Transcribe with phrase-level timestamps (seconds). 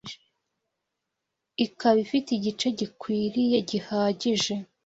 [1.65, 4.53] ikaba ifite igice gitwikiriye gihagije